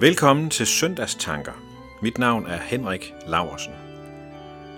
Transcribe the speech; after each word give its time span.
Velkommen 0.00 0.50
til 0.50 0.66
Søndagstanker. 0.66 1.52
Mit 2.02 2.18
navn 2.18 2.46
er 2.46 2.58
Henrik 2.58 3.14
Laversen. 3.26 3.72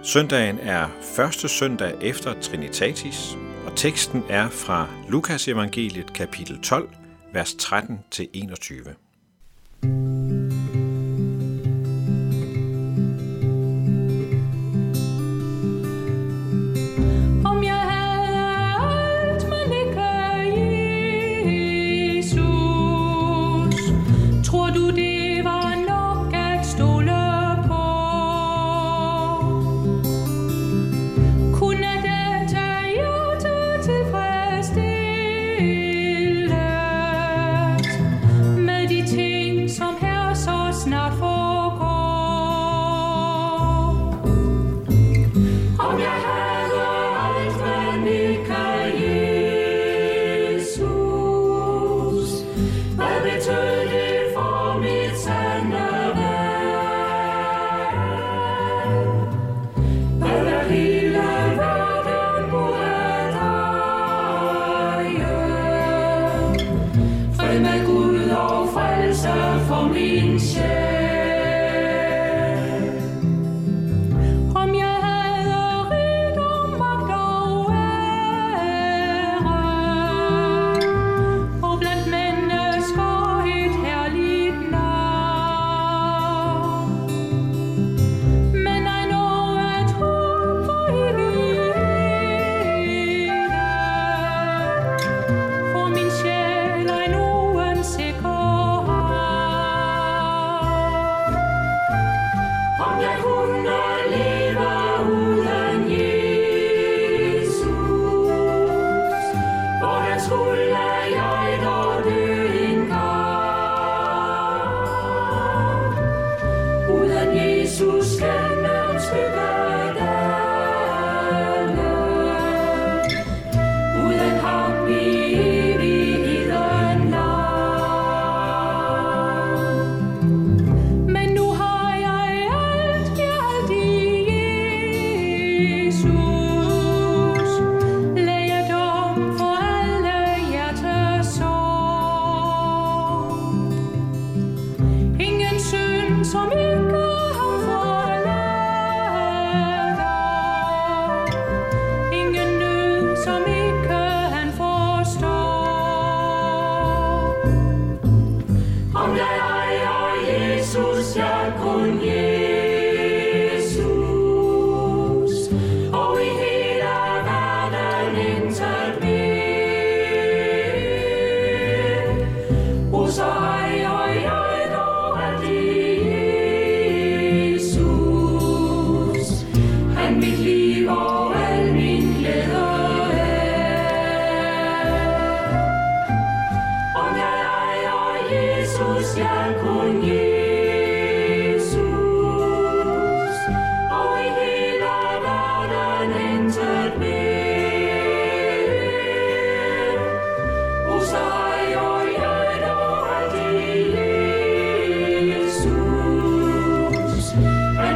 Søndagen 0.02 0.58
er 0.58 0.88
første 1.16 1.48
søndag 1.48 1.94
efter 2.02 2.40
Trinitatis, 2.40 3.36
og 3.66 3.76
teksten 3.76 4.22
er 4.28 4.48
fra 4.48 4.88
Lukas 5.08 5.48
evangeliet 5.48 6.12
kapitel 6.12 6.62
12, 6.62 6.90
vers 7.32 7.54
13-21. 7.54 9.09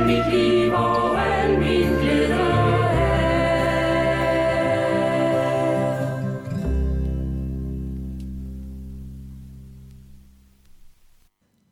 Mit 0.07 0.33
liv 0.33 0.73
og 0.73 1.21
al 1.21 1.59
min 1.59 1.89
glæde 1.89 2.33
er. 2.33 2.55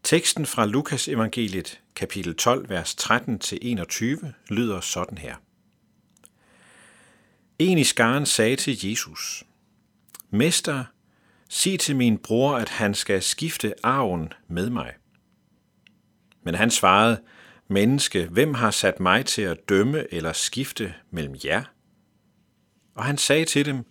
Teksten 0.03 0.47
fra 0.47 0.67
Lukas 0.67 1.09
evangeliet 1.09 1.81
kapitel 1.95 2.37
12, 2.37 2.69
vers 2.69 2.97
13-21 3.01 4.27
lyder 4.49 4.81
sådan 4.81 5.19
her. 5.19 5.37
En 7.59 7.79
i 7.79 7.85
skaren 7.85 8.27
sagde 8.27 8.57
til 8.57 8.89
Jesus, 8.89 9.45
Mester, 10.31 10.85
sig 11.49 11.81
til 11.81 11.97
min 11.97 12.19
bror, 12.19 12.57
at 12.57 12.69
han 12.69 12.95
skal 12.95 13.23
skifte 13.23 13.75
arven 13.83 14.33
med 14.49 14.71
mig. 14.71 14.93
Men 16.43 16.55
han 16.55 16.71
svarede, 16.71 17.21
Menneske, 17.69 18.27
hvem 18.27 18.55
har 18.55 18.71
sat 18.71 19.01
mig 19.01 19.27
til 19.27 19.43
at 19.43 19.69
dømme 19.69 20.15
eller 20.15 20.33
skifte 20.33 20.95
mellem 21.11 21.37
jer? 21.45 21.65
Og 22.95 23.05
han 23.05 23.19
sagde 23.19 23.45
til 23.45 23.67
dem, 23.67 23.85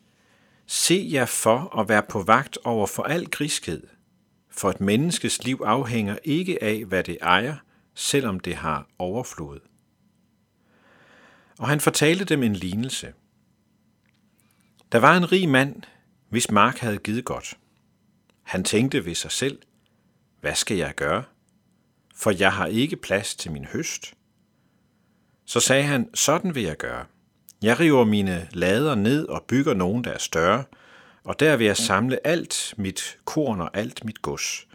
Se 0.67 1.09
jer 1.11 1.25
for 1.25 1.79
at 1.79 1.89
være 1.89 2.03
på 2.09 2.23
vagt 2.23 2.57
over 2.63 2.87
for 2.87 3.03
al 3.03 3.25
griskhed, 3.25 3.87
for 4.49 4.69
et 4.69 4.81
menneskes 4.81 5.43
liv 5.43 5.61
afhænger 5.65 6.17
ikke 6.23 6.63
af, 6.63 6.85
hvad 6.85 7.03
det 7.03 7.17
ejer, 7.21 7.55
selvom 7.95 8.39
det 8.39 8.55
har 8.55 8.87
overflod. 8.99 9.59
Og 11.59 11.67
han 11.67 11.79
fortalte 11.79 12.25
dem 12.25 12.43
en 12.43 12.53
lignelse. 12.53 13.13
Der 14.91 14.97
var 14.97 15.17
en 15.17 15.31
rig 15.31 15.49
mand, 15.49 15.83
hvis 16.29 16.51
mark 16.51 16.77
havde 16.77 16.97
givet 16.97 17.25
godt. 17.25 17.57
Han 18.43 18.63
tænkte 18.63 19.05
ved 19.05 19.15
sig 19.15 19.31
selv, 19.31 19.61
hvad 20.41 20.55
skal 20.55 20.77
jeg 20.77 20.95
gøre? 20.95 21.23
For 22.21 22.31
jeg 22.31 22.53
har 22.53 22.65
ikke 22.65 22.95
plads 22.95 23.35
til 23.35 23.51
min 23.51 23.65
høst. 23.65 24.13
Så 25.45 25.59
sagde 25.59 25.83
han, 25.83 26.09
sådan 26.13 26.55
vil 26.55 26.63
jeg 26.63 26.77
gøre. 26.77 27.05
Jeg 27.61 27.79
river 27.79 28.05
mine 28.05 28.47
lader 28.51 28.95
ned 28.95 29.25
og 29.25 29.43
bygger 29.47 29.73
nogen, 29.73 30.03
der 30.03 30.11
er 30.11 30.17
større, 30.17 30.63
og 31.23 31.39
der 31.39 31.55
vil 31.55 31.67
jeg 31.67 31.77
samle 31.77 32.27
alt 32.27 32.73
mit 32.77 33.17
korn 33.25 33.61
og 33.61 33.77
alt 33.77 34.05
mit 34.05 34.21
gods. 34.21 34.67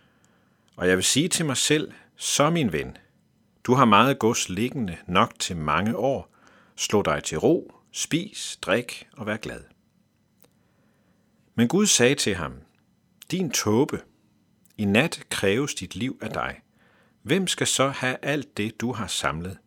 Og 0.77 0.89
jeg 0.89 0.97
vil 0.97 1.05
sige 1.05 1.29
til 1.29 1.47
mig 1.47 1.57
selv, 1.57 1.93
så 2.17 2.51
min 2.51 2.73
ven, 2.73 2.97
du 3.65 3.75
har 3.75 3.85
meget 3.85 4.19
gods 4.19 4.49
liggende 4.49 4.97
nok 5.07 5.33
til 5.39 5.57
mange 5.57 5.97
år. 5.97 6.35
Slå 6.77 7.03
dig 7.03 7.25
til 7.25 7.39
ro, 7.39 7.75
spis, 7.93 8.59
drik 8.63 9.09
og 9.13 9.27
vær 9.27 9.37
glad. 9.37 9.61
Men 11.55 11.69
Gud 11.69 11.87
sagde 11.87 12.15
til 12.15 12.35
ham, 12.35 12.53
Din 13.31 13.51
tåbe, 13.51 14.01
i 14.79 14.85
nat 14.85 15.23
kræves 15.31 15.75
dit 15.75 15.97
liv 15.97 16.19
af 16.23 16.31
dig 16.31 16.61
hvem 17.27 17.47
skal 17.47 17.67
så 17.67 17.89
have 17.89 18.17
alt 18.23 18.57
det, 18.57 18.81
du 18.81 18.93
har 18.93 19.07
samlet? 19.07 19.59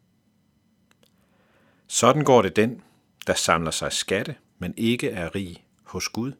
Sådan 1.87 2.23
går 2.23 2.41
det 2.41 2.55
den, 2.55 2.81
der 3.27 3.33
samler 3.33 3.71
sig 3.71 3.93
skatte, 3.93 4.35
men 4.57 4.73
ikke 4.77 5.09
er 5.09 5.35
rig 5.35 5.65
hos 5.83 6.09
Gud. 6.09 6.33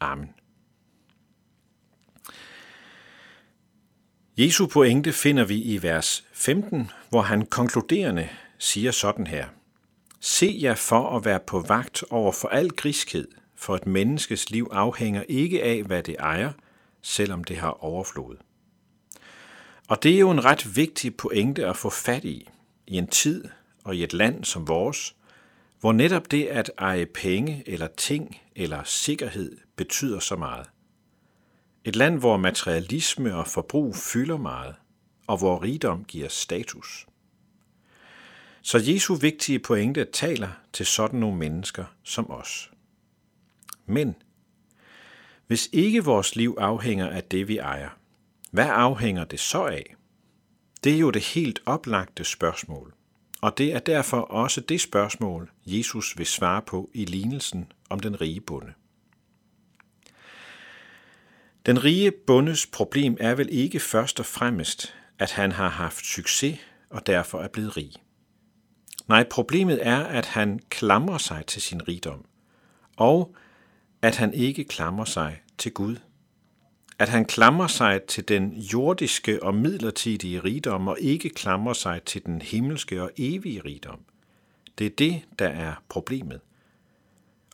Amen. 0.00 0.34
Jesu 4.36 4.66
pointe 4.66 5.12
finder 5.12 5.44
vi 5.44 5.62
i 5.62 5.82
vers 5.82 6.24
15, 6.32 6.90
hvor 7.08 7.22
han 7.22 7.46
konkluderende 7.46 8.28
siger 8.58 8.90
sådan 8.90 9.26
her. 9.26 9.48
Se 10.20 10.58
jer 10.62 10.74
for 10.74 11.16
at 11.16 11.24
være 11.24 11.40
på 11.40 11.60
vagt 11.60 12.04
over 12.10 12.32
for 12.32 12.48
al 12.48 12.70
griskhed, 12.70 13.28
for 13.54 13.76
et 13.76 13.86
menneskes 13.86 14.50
liv 14.50 14.68
afhænger 14.72 15.22
ikke 15.28 15.62
af, 15.62 15.82
hvad 15.82 16.02
det 16.02 16.16
ejer, 16.18 16.52
selvom 17.02 17.44
det 17.44 17.56
har 17.56 17.84
overflod. 17.84 18.36
Og 19.88 20.02
det 20.02 20.14
er 20.14 20.18
jo 20.18 20.30
en 20.30 20.44
ret 20.44 20.76
vigtig 20.76 21.16
pointe 21.16 21.66
at 21.66 21.76
få 21.76 21.90
fat 21.90 22.24
i, 22.24 22.48
i 22.86 22.96
en 22.96 23.06
tid 23.06 23.44
og 23.84 23.96
i 23.96 24.04
et 24.04 24.12
land 24.12 24.44
som 24.44 24.68
vores, 24.68 25.16
hvor 25.80 25.92
netop 25.92 26.30
det 26.30 26.46
at 26.46 26.70
eje 26.78 27.06
penge 27.06 27.62
eller 27.66 27.86
ting 27.86 28.40
eller 28.56 28.84
sikkerhed 28.84 29.58
betyder 29.76 30.18
så 30.18 30.36
meget. 30.36 30.70
Et 31.84 31.96
land, 31.96 32.18
hvor 32.18 32.36
materialisme 32.36 33.34
og 33.34 33.48
forbrug 33.48 33.96
fylder 33.96 34.36
meget, 34.36 34.74
og 35.26 35.38
hvor 35.38 35.62
rigdom 35.62 36.04
giver 36.04 36.28
status. 36.28 37.06
Så 38.62 38.78
Jesu 38.78 39.14
vigtige 39.14 39.58
pointe 39.58 40.04
taler 40.04 40.48
til 40.72 40.86
sådan 40.86 41.20
nogle 41.20 41.36
mennesker 41.36 41.84
som 42.02 42.30
os. 42.30 42.70
Men 43.86 44.14
hvis 45.46 45.68
ikke 45.72 46.04
vores 46.04 46.36
liv 46.36 46.56
afhænger 46.58 47.10
af 47.10 47.24
det, 47.24 47.48
vi 47.48 47.58
ejer, 47.58 47.90
hvad 48.54 48.68
afhænger 48.70 49.24
det 49.24 49.40
så 49.40 49.66
af? 49.66 49.94
Det 50.84 50.94
er 50.94 50.98
jo 50.98 51.10
det 51.10 51.22
helt 51.22 51.60
oplagte 51.66 52.24
spørgsmål, 52.24 52.94
og 53.40 53.58
det 53.58 53.74
er 53.74 53.78
derfor 53.78 54.20
også 54.20 54.60
det 54.60 54.80
spørgsmål, 54.80 55.50
Jesus 55.66 56.18
vil 56.18 56.26
svare 56.26 56.62
på 56.62 56.90
i 56.92 57.04
lignelsen 57.04 57.72
om 57.90 58.00
den 58.00 58.20
rige 58.20 58.40
bonde. 58.40 58.72
Den 61.66 61.84
rige 61.84 62.12
bundes 62.26 62.66
problem 62.66 63.16
er 63.20 63.34
vel 63.34 63.48
ikke 63.50 63.80
først 63.80 64.20
og 64.20 64.26
fremmest, 64.26 64.94
at 65.18 65.32
han 65.32 65.52
har 65.52 65.68
haft 65.68 66.06
succes 66.06 66.58
og 66.90 67.06
derfor 67.06 67.40
er 67.40 67.48
blevet 67.48 67.76
rig. 67.76 67.92
Nej, 69.08 69.24
problemet 69.30 69.86
er, 69.86 70.04
at 70.04 70.26
han 70.26 70.60
klamrer 70.68 71.18
sig 71.18 71.46
til 71.46 71.62
sin 71.62 71.88
rigdom, 71.88 72.24
og 72.96 73.34
at 74.02 74.16
han 74.16 74.34
ikke 74.34 74.64
klamrer 74.64 75.04
sig 75.04 75.42
til 75.58 75.72
Gud. 75.72 75.96
At 76.98 77.08
han 77.08 77.24
klamrer 77.24 77.66
sig 77.66 78.02
til 78.02 78.28
den 78.28 78.52
jordiske 78.52 79.42
og 79.42 79.54
midlertidige 79.54 80.40
rigdom, 80.40 80.88
og 80.88 80.96
ikke 81.00 81.28
klamrer 81.28 81.72
sig 81.72 82.02
til 82.02 82.24
den 82.26 82.42
himmelske 82.42 83.02
og 83.02 83.10
evige 83.16 83.60
rigdom. 83.64 84.00
Det 84.78 84.86
er 84.86 84.90
det, 84.90 85.22
der 85.38 85.48
er 85.48 85.74
problemet. 85.88 86.40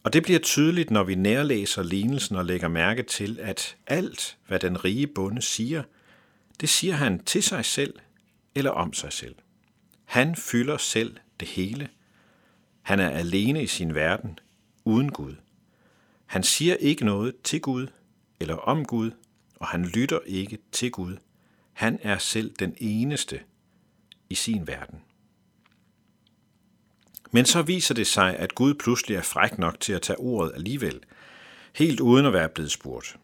Og 0.02 0.12
det 0.12 0.22
bliver 0.22 0.38
tydeligt, 0.38 0.90
når 0.90 1.04
vi 1.04 1.14
nærlæser 1.14 1.82
lignelsen 1.82 2.36
og 2.36 2.44
lægger 2.44 2.68
mærke 2.68 3.02
til, 3.02 3.38
at 3.42 3.76
alt, 3.86 4.38
hvad 4.46 4.58
den 4.58 4.84
rige 4.84 5.06
bonde 5.06 5.42
siger, 5.42 5.82
det 6.60 6.68
siger 6.68 6.94
han 6.94 7.24
til 7.24 7.42
sig 7.42 7.64
selv 7.64 7.94
eller 8.54 8.70
om 8.70 8.92
sig 8.92 9.12
selv. 9.12 9.34
Han 10.04 10.36
fylder 10.36 10.76
selv 10.76 11.16
det 11.40 11.48
hele. 11.48 11.88
Han 12.82 13.00
er 13.00 13.10
alene 13.10 13.62
i 13.62 13.66
sin 13.66 13.94
verden, 13.94 14.38
uden 14.84 15.12
Gud. 15.12 15.34
Han 16.26 16.42
siger 16.42 16.74
ikke 16.74 17.04
noget 17.04 17.34
til 17.44 17.60
Gud 17.60 17.86
eller 18.40 18.54
om 18.54 18.84
Gud, 18.84 19.10
og 19.60 19.68
han 19.68 19.84
lytter 19.84 20.18
ikke 20.26 20.58
til 20.72 20.90
Gud. 20.90 21.16
Han 21.72 21.98
er 22.02 22.18
selv 22.18 22.54
den 22.58 22.74
eneste 22.78 23.40
i 24.28 24.34
sin 24.34 24.66
verden. 24.66 25.00
Men 27.30 27.44
så 27.44 27.62
viser 27.62 27.94
det 27.94 28.06
sig, 28.06 28.36
at 28.36 28.54
Gud 28.54 28.74
pludselig 28.74 29.16
er 29.16 29.22
fræk 29.22 29.58
nok 29.58 29.80
til 29.80 29.92
at 29.92 30.02
tage 30.02 30.18
ordet 30.18 30.52
alligevel, 30.54 31.00
helt 31.74 32.00
uden 32.00 32.26
at 32.26 32.32
være 32.32 32.48
blevet 32.48 32.70
spurgt. 32.70 33.16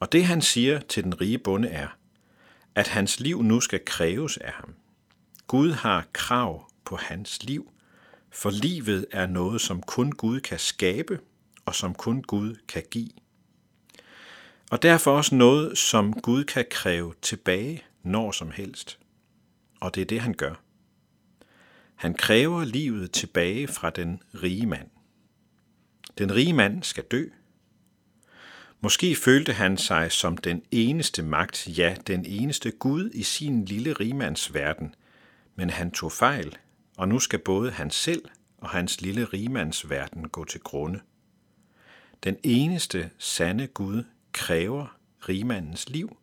Og 0.00 0.12
det 0.12 0.24
han 0.24 0.42
siger 0.42 0.80
til 0.80 1.04
den 1.04 1.20
rige 1.20 1.38
bonde 1.38 1.68
er, 1.68 1.88
at 2.74 2.88
hans 2.88 3.20
liv 3.20 3.42
nu 3.42 3.60
skal 3.60 3.84
kræves 3.84 4.36
af 4.36 4.52
ham. 4.52 4.74
Gud 5.46 5.70
har 5.70 6.06
krav 6.12 6.70
på 6.84 6.96
hans 6.96 7.42
liv, 7.42 7.70
for 8.30 8.50
livet 8.50 9.06
er 9.10 9.26
noget, 9.26 9.60
som 9.60 9.82
kun 9.82 10.12
Gud 10.12 10.40
kan 10.40 10.58
skabe, 10.58 11.20
og 11.66 11.74
som 11.74 11.94
kun 11.94 12.22
Gud 12.22 12.56
kan 12.68 12.82
give. 12.90 13.10
Og 14.70 14.82
derfor 14.82 15.16
også 15.16 15.34
noget, 15.34 15.78
som 15.78 16.12
Gud 16.12 16.44
kan 16.44 16.64
kræve 16.70 17.14
tilbage 17.22 17.82
når 18.02 18.30
som 18.30 18.50
helst. 18.50 18.98
Og 19.80 19.94
det 19.94 20.00
er 20.00 20.04
det, 20.04 20.20
han 20.20 20.34
gør. 20.34 20.54
Han 21.94 22.14
kræver 22.14 22.64
livet 22.64 23.12
tilbage 23.12 23.68
fra 23.68 23.90
den 23.90 24.22
rige 24.42 24.66
mand. 24.66 24.88
Den 26.18 26.34
rige 26.34 26.52
mand 26.52 26.82
skal 26.82 27.04
dø. 27.04 27.24
Måske 28.80 29.16
følte 29.16 29.52
han 29.52 29.76
sig 29.76 30.12
som 30.12 30.36
den 30.36 30.62
eneste 30.70 31.22
magt, 31.22 31.78
ja, 31.78 31.96
den 32.06 32.24
eneste 32.26 32.70
Gud 32.70 33.10
i 33.14 33.22
sin 33.22 33.64
lille 33.64 33.92
rimands 33.92 34.54
verden, 34.54 34.94
men 35.54 35.70
han 35.70 35.90
tog 35.90 36.12
fejl, 36.12 36.56
og 36.96 37.08
nu 37.08 37.18
skal 37.18 37.38
både 37.38 37.70
han 37.70 37.90
selv 37.90 38.24
og 38.58 38.68
hans 38.68 39.00
lille 39.00 39.24
rimands 39.24 39.90
verden 39.90 40.28
gå 40.28 40.44
til 40.44 40.60
grunde. 40.60 41.00
Den 42.24 42.36
eneste 42.42 43.10
sande 43.18 43.66
Gud 43.66 44.04
kræver 44.34 44.96
rigmandens 45.28 45.88
liv, 45.88 46.16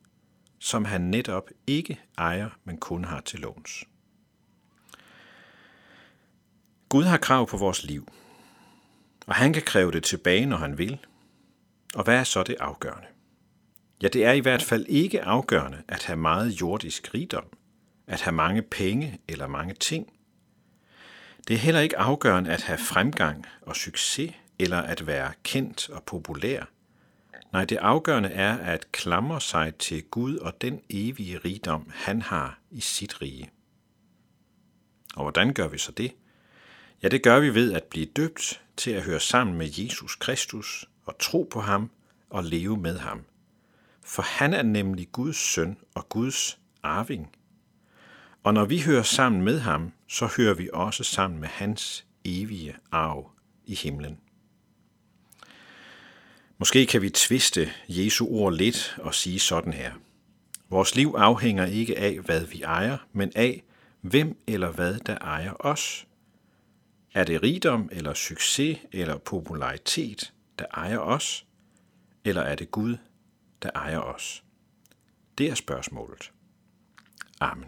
som 0.59 0.85
han 0.85 1.01
netop 1.01 1.49
ikke 1.67 1.99
ejer, 2.17 2.49
men 2.63 2.77
kun 2.77 3.05
har 3.05 3.21
til 3.21 3.39
låns. 3.39 3.83
Gud 6.89 7.03
har 7.03 7.17
krav 7.17 7.47
på 7.47 7.57
vores 7.57 7.83
liv, 7.83 8.07
og 9.27 9.35
han 9.35 9.53
kan 9.53 9.61
kræve 9.61 9.91
det 9.91 10.03
tilbage, 10.03 10.45
når 10.45 10.57
han 10.57 10.77
vil. 10.77 10.99
Og 11.95 12.03
hvad 12.03 12.15
er 12.15 12.23
så 12.23 12.43
det 12.43 12.55
afgørende? 12.59 13.07
Ja, 14.01 14.07
det 14.07 14.25
er 14.25 14.31
i 14.31 14.39
hvert 14.39 14.63
fald 14.63 14.85
ikke 14.89 15.23
afgørende 15.23 15.83
at 15.87 16.03
have 16.03 16.17
meget 16.17 16.61
jordisk 16.61 17.13
rigdom, 17.13 17.45
at 18.07 18.21
have 18.21 18.33
mange 18.33 18.61
penge 18.61 19.19
eller 19.27 19.47
mange 19.47 19.73
ting. 19.73 20.13
Det 21.47 21.53
er 21.53 21.57
heller 21.57 21.81
ikke 21.81 21.97
afgørende 21.97 22.51
at 22.51 22.61
have 22.61 22.77
fremgang 22.77 23.45
og 23.61 23.75
succes 23.75 24.33
eller 24.59 24.77
at 24.77 25.07
være 25.07 25.31
kendt 25.43 25.89
og 25.89 26.03
populær. 26.03 26.65
Nej, 27.51 27.65
det 27.65 27.77
afgørende 27.77 28.29
er 28.29 28.57
at 28.57 28.91
klamre 28.91 29.41
sig 29.41 29.75
til 29.75 30.03
Gud 30.03 30.37
og 30.37 30.61
den 30.61 30.81
evige 30.89 31.37
rigdom, 31.37 31.91
han 31.93 32.21
har 32.21 32.59
i 32.71 32.81
sit 32.81 33.21
rige. 33.21 33.51
Og 35.15 35.23
hvordan 35.23 35.53
gør 35.53 35.67
vi 35.67 35.77
så 35.77 35.91
det? 35.91 36.15
Ja, 37.03 37.07
det 37.07 37.23
gør 37.23 37.39
vi 37.39 37.53
ved 37.53 37.73
at 37.73 37.83
blive 37.83 38.05
døbt 38.05 38.61
til 38.77 38.91
at 38.91 39.03
høre 39.03 39.19
sammen 39.19 39.57
med 39.57 39.69
Jesus 39.77 40.15
Kristus 40.15 40.89
og 41.05 41.19
tro 41.19 41.47
på 41.51 41.61
ham 41.61 41.91
og 42.29 42.43
leve 42.43 42.77
med 42.77 42.97
ham. 42.97 43.21
For 44.05 44.21
han 44.21 44.53
er 44.53 44.63
nemlig 44.63 45.11
Guds 45.11 45.37
søn 45.37 45.77
og 45.95 46.09
Guds 46.09 46.59
arving. 46.83 47.35
Og 48.43 48.53
når 48.53 48.65
vi 48.65 48.81
hører 48.81 49.03
sammen 49.03 49.41
med 49.41 49.59
ham, 49.59 49.91
så 50.07 50.29
hører 50.37 50.53
vi 50.53 50.69
også 50.73 51.03
sammen 51.03 51.39
med 51.39 51.47
hans 51.47 52.05
evige 52.25 52.75
arv 52.91 53.31
i 53.65 53.75
himlen. 53.75 54.19
Måske 56.61 56.85
kan 56.85 57.01
vi 57.01 57.09
tviste 57.09 57.71
Jesu 57.87 58.27
ord 58.27 58.53
lidt 58.53 58.97
og 58.99 59.15
sige 59.15 59.39
sådan 59.39 59.73
her. 59.73 59.93
Vores 60.69 60.95
liv 60.95 61.15
afhænger 61.17 61.65
ikke 61.65 61.97
af, 61.97 62.19
hvad 62.19 62.45
vi 62.45 62.61
ejer, 62.61 62.97
men 63.13 63.31
af, 63.35 63.63
hvem 64.01 64.37
eller 64.47 64.71
hvad 64.71 64.99
der 64.99 65.17
ejer 65.17 65.53
os. 65.59 66.07
Er 67.13 67.23
det 67.23 67.43
rigdom 67.43 67.89
eller 67.91 68.13
succes 68.13 68.77
eller 68.91 69.17
popularitet, 69.17 70.33
der 70.59 70.65
ejer 70.73 70.97
os? 70.97 71.45
Eller 72.25 72.41
er 72.41 72.55
det 72.55 72.71
Gud, 72.71 72.97
der 73.61 73.69
ejer 73.75 73.99
os? 73.99 74.43
Det 75.37 75.49
er 75.49 75.55
spørgsmålet. 75.55 76.31
Amen. 77.39 77.67